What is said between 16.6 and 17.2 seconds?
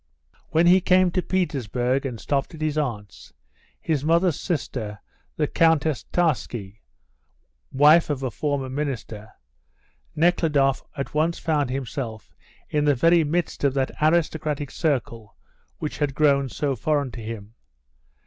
foreign